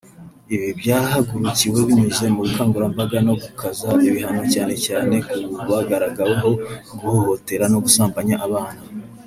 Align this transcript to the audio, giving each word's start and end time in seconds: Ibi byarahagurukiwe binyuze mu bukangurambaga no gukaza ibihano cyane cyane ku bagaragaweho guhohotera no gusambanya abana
Ibi 0.55 0.69
byarahagurukiwe 0.79 1.79
binyuze 1.87 2.25
mu 2.33 2.39
bukangurambaga 2.45 3.17
no 3.27 3.33
gukaza 3.41 3.87
ibihano 4.07 4.43
cyane 4.53 4.73
cyane 4.85 5.15
ku 5.29 5.39
bagaragaweho 5.69 6.49
guhohotera 6.99 7.65
no 7.73 7.79
gusambanya 7.85 8.35
abana 8.47 8.79